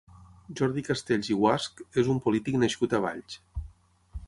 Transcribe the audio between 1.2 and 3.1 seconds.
i Guasch és un polític nascut a